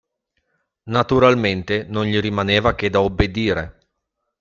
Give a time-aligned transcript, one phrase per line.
[0.89, 3.89] Naturalmente, non gli rimaneva che da obbedire.